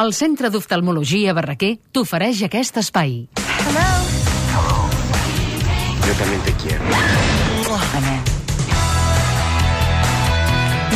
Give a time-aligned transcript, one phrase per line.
[0.00, 3.12] El Centre d'Oftalmologia Barraquer t'ofereix aquest espai.
[6.06, 8.29] Yo también te quiero.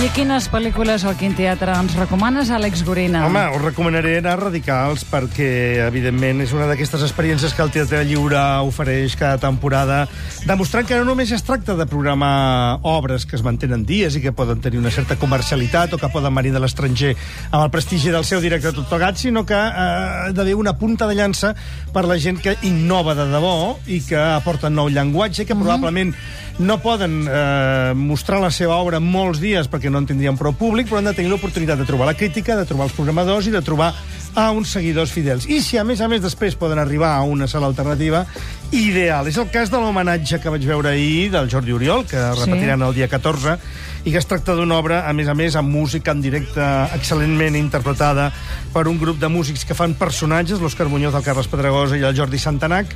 [0.05, 3.23] I quines pel·lícules o quin teatre ens recomanes, Àlex Gorina?
[3.25, 5.47] Home, us recomanaré anar a Radicals perquè,
[5.87, 10.03] evidentment, és una d'aquestes experiències que el Teatre Lliure ofereix cada temporada,
[10.45, 14.35] demostrant que no només es tracta de programar obres que es mantenen dies i que
[14.37, 17.17] poden tenir una certa comercialitat o que poden venir de l'estranger
[17.49, 21.09] amb el prestigi del seu directe tot plegat, sinó que eh, ha d'haver una punta
[21.09, 21.57] de llança
[21.97, 26.13] per la gent que innova de debò i que aporta nou llenguatge, que probablement
[26.59, 30.87] no poden eh, mostrar la seva obra molts dies perquè no en tindrien prou públic,
[30.89, 33.63] però han de tenir l'oportunitat de trobar la crítica, de trobar els programadors i de
[33.65, 33.91] trobar
[34.35, 35.49] a uns seguidors fidels.
[35.51, 38.25] I si, a més a més, després poden arribar a una sala alternativa,
[38.75, 39.29] ideal.
[39.31, 42.45] És el cas de l'homenatge que vaig veure ahir del Jordi Oriol, que Sí.
[42.45, 43.59] repetiran el dia 14,
[44.05, 47.57] i que es tracta d'una obra, a més a més, amb música en directe excel·lentment
[47.57, 48.31] interpretada
[48.73, 52.17] per un grup de músics que fan personatges, l'Òscar Muñoz, el Carles Pedregosa i el
[52.17, 52.87] Jordi Santanac,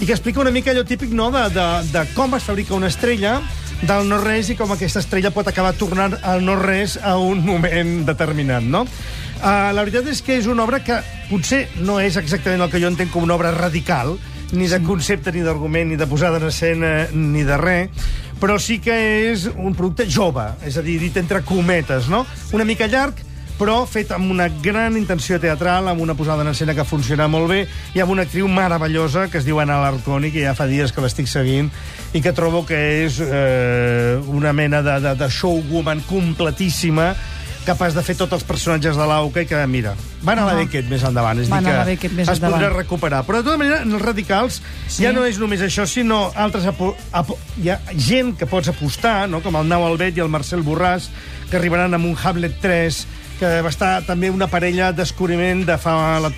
[0.00, 2.88] i que explica una mica allò típic no, de, de, de com es fabrica una
[2.88, 3.40] estrella,
[3.82, 8.62] del no-res i com aquesta estrella pot acabar tornant al no-res a un moment determinat,
[8.64, 8.86] no?
[9.36, 10.96] Uh, la veritat és que és una obra que
[11.28, 14.16] potser no és exactament el que jo entenc com una obra radical,
[14.52, 18.78] ni de concepte, ni d'argument, ni de posada en escena, ni de res, però sí
[18.84, 18.94] que
[19.32, 22.24] és un producte jove, és a dir, dit entre cometes, no?
[22.54, 23.22] Una mica llarg,
[23.56, 27.48] però fet amb una gran intenció teatral, amb una posada en escena que funciona molt
[27.48, 27.62] bé,
[27.96, 31.04] i amb una actriu meravellosa que es diu Ana Larconi, que ja fa dies que
[31.04, 31.70] l'estic seguint,
[32.12, 37.14] i que trobo que és eh, una mena de, de, de showwoman completíssima,
[37.66, 39.92] capaç de fer tots els personatges de l'AUCA i que, mira,
[40.24, 40.54] van a la.
[40.60, 41.40] Beckett més endavant.
[41.42, 42.76] És Van dir que Beckett més es podrà endavant.
[42.78, 43.24] recuperar.
[43.26, 45.02] Però, de tota manera, en els radicals Sí.
[45.02, 46.64] ja no és només això, sinó altres...
[47.62, 49.42] Hi ha gent que pots apostar, no?
[49.42, 51.10] com el Nau Albet i el Marcel Borràs,
[51.50, 53.06] que arribaran amb un Hamlet 3,
[53.40, 56.30] que va estar també una parella descobriment de fa la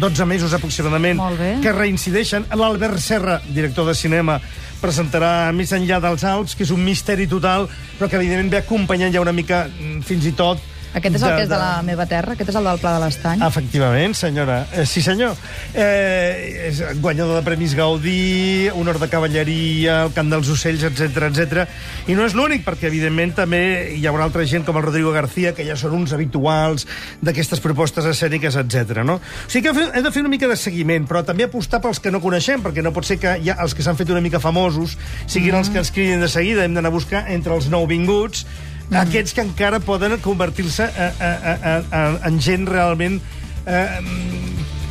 [0.00, 1.20] 12 mesos aproximadament,
[1.62, 2.46] que reincideixen.
[2.56, 4.40] L'Albert Serra, director de cinema,
[4.82, 9.12] presentarà Més enllà dels Alps, que és un misteri total, però que evidentment ve acompanyant
[9.14, 10.60] ja una mica, mm, fins i tot...
[10.94, 12.36] Aquest és el que és de la meva terra?
[12.36, 13.40] Aquest és el del Pla de l'Estany?
[13.42, 14.60] Efectivament, senyora.
[14.72, 15.34] Eh, sí, senyor.
[15.74, 21.64] Eh, és guanyador de Premis Gaudí, honor de cavalleria, el cant dels ocells, etc etc.
[22.06, 23.62] I no és l'únic, perquè, evidentment, també
[23.98, 26.86] hi haurà altra gent com el Rodrigo García, que ja són uns habituals
[27.24, 29.02] d'aquestes propostes escèniques, etc.
[29.02, 29.18] No?
[29.18, 32.14] O sigui que hem de fer una mica de seguiment, però també apostar pels que
[32.14, 34.94] no coneixem, perquè no pot ser que ja els que s'han fet una mica famosos
[35.26, 36.62] siguin els que ens cridin de seguida.
[36.64, 38.44] Hem d'anar a buscar entre els nouvinguts
[38.90, 39.00] mm.
[39.04, 43.20] aquests que encara poden convertir-se a, a, a, en gent realment
[43.66, 44.00] eh,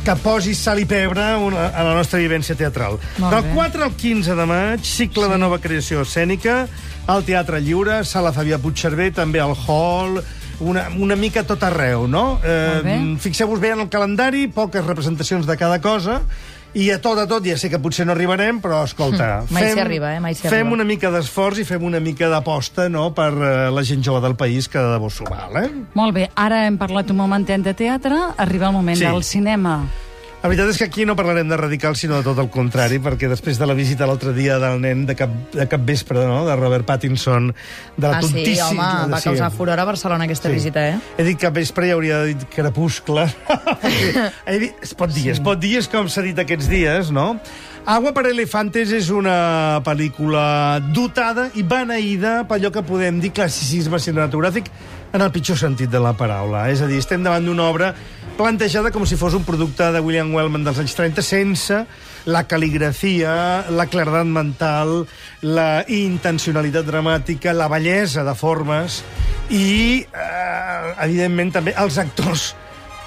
[0.04, 2.98] que posi sal i pebre a la nostra vivència teatral.
[3.16, 3.54] Del bé.
[3.54, 6.64] 4 al 15 de maig, cicle de nova creació escènica,
[7.08, 10.20] al Teatre Lliure, Sala Fabià Puigcerver, també al Hall,
[10.64, 12.38] una, una mica tot arreu, no?
[12.44, 12.98] Bé.
[13.20, 16.20] Fixeu-vos bé en el calendari, poques representacions de cada cosa,
[16.74, 19.44] i a tot a tot, ja sé que potser no arribarem, però escolta...
[19.54, 20.20] Mai s'hi arriba, eh?
[20.20, 20.74] Mai fem arriba.
[20.74, 23.08] una mica d'esforç i fem una mica d'aposta no?
[23.14, 25.68] per eh, la gent jove del país, que de debò s'ho val, eh?
[25.94, 29.04] Molt bé, ara hem parlat un momentet de teatre, arriba el moment Sí.
[29.06, 29.76] del cinema.
[30.44, 33.30] La veritat és que aquí no parlarem de radical, sinó de tot el contrari, perquè
[33.30, 36.52] després de la visita l'altre dia del nen de cap, de cap vespre, no?, de
[36.60, 37.46] Robert Pattinson,
[37.96, 38.88] de la Ah, sí, tontíssima...
[39.06, 39.30] home, va sí.
[39.30, 40.54] causar furor a Barcelona aquesta Sí.
[40.58, 40.98] visita, eh?
[41.16, 43.24] He dit cap vespre i hauria de dir crepuscle.
[44.46, 47.38] He dit, es pot dir, es pot dir, és com s'ha dit aquests dies, no?
[47.86, 53.96] Agua para elefantes és una pel·lícula dotada i beneïda per allò que podem dir classicisme
[53.96, 54.68] cinematogràfic
[55.14, 56.66] en el pitjor sentit de la paraula.
[56.68, 57.94] És a dir, estem davant d'una obra
[58.34, 61.76] plantejada com si fos un producte de William Wellman dels anys 30 sense
[62.24, 63.34] la cal·ligrafia,
[63.68, 65.04] la claredat mental,
[65.44, 69.02] la intencionalitat dramàtica, la bellesa de formes
[69.52, 72.54] i, eh, evidentment, també els actors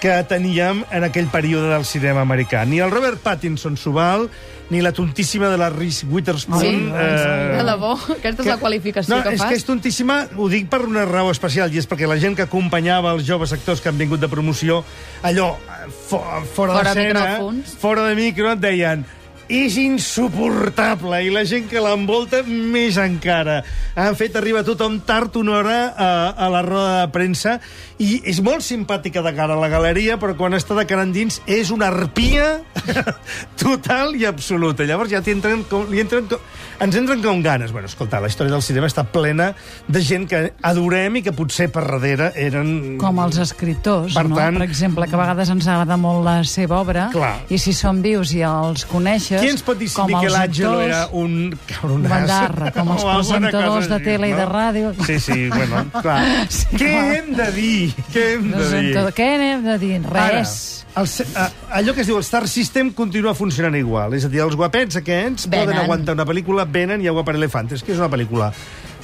[0.01, 2.65] que teníem en aquell període del cinema americà.
[2.65, 4.27] Ni el Robert Pattinson s'ho val,
[4.69, 6.61] ni la tontíssima de la Reese Witherspoon.
[6.61, 7.95] Sí, eh, de debò.
[8.17, 9.49] Aquesta és la qualificació no, que és fas.
[9.49, 12.45] que és tontíssima, ho dic per una raó especial, i és perquè la gent que
[12.45, 14.83] acompanyava els joves actors que han vingut de promoció,
[15.23, 16.21] allò, eh, fo
[16.53, 17.39] fora, Fora d'escena,
[17.79, 19.05] fora de micro, et deien
[19.49, 23.61] és insuportable, i la gent que l'envolta més encara.
[23.97, 27.57] Han fet arribar tothom tard una hora a, a la roda de premsa,
[27.97, 31.39] i és molt simpàtica de cara a la galeria, però quan està de cara endins
[31.49, 32.59] és una arpia
[33.61, 34.85] total i absoluta.
[34.87, 36.41] Llavors ja entren com, li entren com,
[36.83, 37.71] ens entren com ganes.
[37.73, 39.51] Bueno, escolta, la història del cinema està plena
[39.87, 42.97] de gent que adorem i que potser per darrere eren...
[43.01, 44.37] Com els escriptors, Per no?
[44.37, 47.33] tant- Per exemple, que a vegades ens agrada molt la seva obra, Clar.
[47.49, 49.43] i si són vius i els coneixes, personatges...
[49.43, 51.35] Qui ens pot dir si com Michelangelo actors, era un
[51.69, 52.09] cabronàs?
[52.11, 54.93] Bandarra, com els presentadors de tele i de ràdio.
[55.05, 56.17] Sí, sí, bueno, clar.
[56.57, 57.05] Sí, Què clar.
[57.17, 57.93] hem de dir?
[58.13, 59.05] Què hem de dir?
[59.17, 59.93] Què n'hem de dir?
[60.09, 60.55] Res.
[60.97, 64.15] Ara, el, allò que es diu el Star System continua funcionant igual.
[64.17, 65.67] És a dir, els guapets aquests Venen.
[65.69, 68.49] poden aguantar una pel·lícula, venen i agua per elefantes, que és una pel·lícula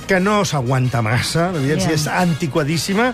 [0.07, 1.95] que no s'aguanta massa, l'evidència Ja.
[1.95, 3.13] és antiquadíssima.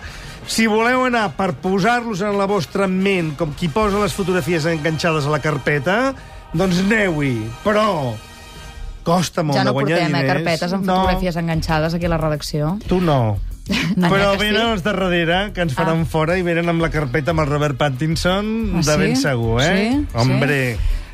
[0.50, 5.28] Si voleu anar per posar-los en la vostra ment com qui posa les fotografies enganxades
[5.28, 6.16] a la carpeta,
[6.54, 7.36] doncs aneu-hi.
[7.64, 8.16] Però
[9.04, 10.34] costa molt Ja no de guanyar portem, eh, diners.
[10.34, 12.78] carpetes amb No, fotografies enganxades aquí a la redacció.
[12.88, 13.38] Tu no.
[13.70, 14.46] Ah, Però que sí?
[14.48, 17.50] venen els de darrere, que ens faran fora, i venen amb la carpeta amb el
[17.52, 18.48] Robert Pattinson,
[18.78, 19.22] Ah, de ben sí?
[19.22, 19.92] segur, eh?
[19.92, 20.18] Sí, sí.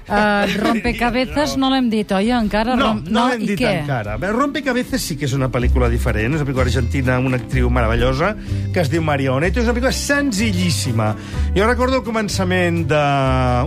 [0.05, 2.75] Uh, rompecabezas no l'hem dit, oi, encara?
[2.77, 3.71] No, Rom- no l'hem i dit què?
[3.81, 4.17] encara.
[4.21, 7.71] Bé, Rompecabezas sí que és una pel·lícula diferent, és una pel·lícula argentina amb una actriu
[7.73, 8.35] meravellosa
[8.73, 11.15] que es diu Maria Oneto, és una pel·lícula senzillíssima.
[11.57, 13.03] Jo recordo el començament de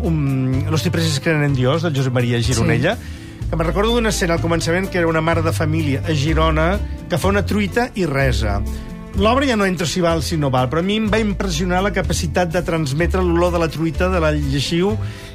[0.07, 0.65] un...
[0.71, 2.95] Los cipreses creen en Dios, del Josep Maria Gironella,
[3.49, 6.77] que me'n recordo d'una escena al començament que era una mare de família a Girona
[7.09, 8.61] que fa una truita i resa.
[9.19, 11.81] L'obra ja no entra si val, si no val, però a mi em va impressionar
[11.83, 14.93] la capacitat de transmetre l'olor de la truita, de la lleixiu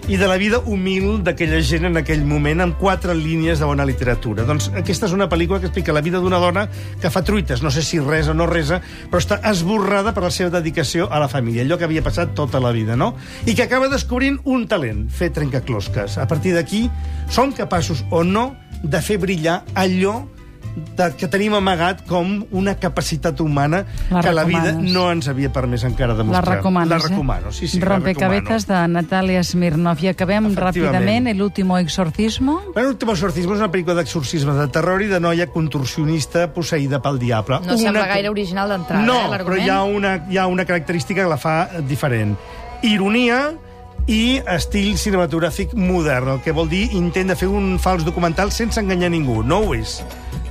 [0.07, 3.83] i de la vida humil d'aquella gent en aquell moment amb quatre línies de bona
[3.83, 4.45] literatura.
[4.47, 6.63] Doncs aquesta és una pel·lícula que explica la vida d'una dona
[7.01, 8.79] que fa truites, no sé si resa o no resa,
[9.11, 12.61] però està esborrada per la seva dedicació a la família, allò que havia passat tota
[12.63, 13.17] la vida, no?
[13.43, 16.15] I que acaba descobrint un talent, fer trencaclosques.
[16.23, 16.85] A partir d'aquí,
[17.27, 20.21] som capaços o no de fer brillar allò
[20.75, 25.51] de, que tenim amagat com una capacitat humana La que la vida no ens havia
[25.53, 26.57] permès encara La demostrar.
[26.57, 27.09] recomanes, La eh?
[27.09, 30.01] recomano, sí, sí, la Rompecabezas de Natalia Smirnov.
[30.03, 32.61] I acabem ràpidament El último exorcismo.
[32.73, 37.19] Bueno, L'últim exorcisme és una pel·lícula d'exorcisme de terror i de noia contorsionista posseïda pel
[37.19, 37.59] diable.
[37.65, 39.65] No sembla gaire original d'entrada, No, eh, però l'argument.
[39.65, 42.35] hi ha, una, hi ha una característica que la fa diferent.
[42.81, 43.53] Ironia
[44.07, 48.81] i estil cinematogràfic modern, el que vol dir intent de fer un fals documental sense
[48.81, 49.41] enganyar ningú.
[49.43, 50.01] No ho és.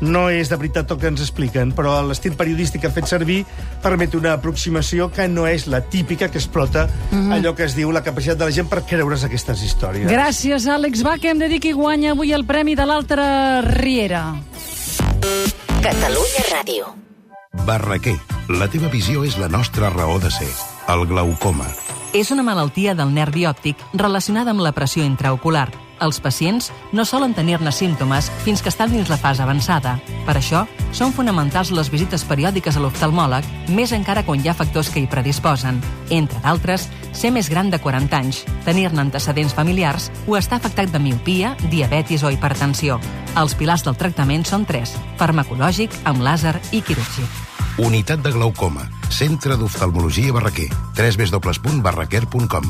[0.03, 3.45] No és de veritat el que ens expliquen, però l'estil periodístic que ha fet servir
[3.85, 6.89] permet una aproximació que no és la típica que explota
[7.31, 10.11] allò que es diu la capacitat de la gent per creure's aquestes històries.
[10.11, 14.25] Gràcies, Àlex Va, que hem de dir qui guanya avui el Premi de l'Altra Riera.
[15.83, 16.93] Catalunya Ràdio.
[17.67, 20.51] Barraquer, la teva visió és la nostra raó de ser.
[20.91, 21.69] El glaucoma.
[22.13, 25.71] És una malaltia del nervi òptic relacionada amb la pressió intraocular.
[26.03, 29.95] Els pacients no solen tenir-ne símptomes fins que estan dins la fase avançada.
[30.27, 34.91] Per això, són fonamentals les visites periòdiques a l'oftalmòleg, més encara quan hi ha factors
[34.93, 35.79] que hi predisposen.
[36.11, 41.01] Entre d'altres, ser més gran de 40 anys, tenir-ne antecedents familiars o estar afectat de
[41.01, 43.01] miopia, diabetis o hipertensió.
[43.41, 47.52] Els pilars del tractament són tres, farmacològic, amb làser i quirúrgic.
[47.79, 48.85] Unitat de glaucoma.
[49.09, 50.69] Centre d'oftalmologia Barraquer.
[50.93, 52.67] www.barraquer.com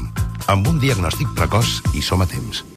[0.46, 2.62] Amb un diagnòstic precoç i som a temps.